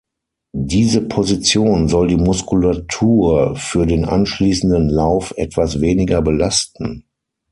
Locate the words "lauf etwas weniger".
4.89-6.23